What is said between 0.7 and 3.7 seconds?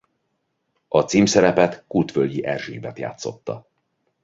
A címszerepet Kútvölgyi Erzsébet játszotta.